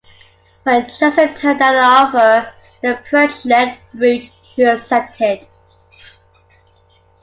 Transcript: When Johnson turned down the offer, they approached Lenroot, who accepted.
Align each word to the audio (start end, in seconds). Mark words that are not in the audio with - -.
When 0.63 0.89
Johnson 0.89 1.35
turned 1.35 1.59
down 1.59 1.73
the 1.75 1.81
offer, 2.17 2.53
they 2.81 2.89
approached 2.91 3.45
Lenroot, 3.45 4.31
who 4.55 4.65
accepted. 4.65 5.47